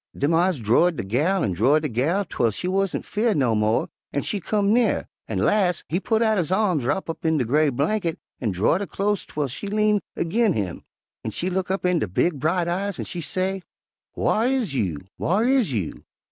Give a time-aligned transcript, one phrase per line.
[0.17, 3.87] Dem eyes drord de gal an' drord de gal 'twel she warn't 'feared no mo',
[4.11, 7.45] an' she come nearer, an' las' he putt out his arms wrop up in de
[7.45, 10.81] gray blanket an' drord her clost 'twel she lean erg'in him,
[11.23, 13.61] an' she look up in de big, bright eyes an' she say,
[14.15, 16.03] 'Whar is you, whar is you?'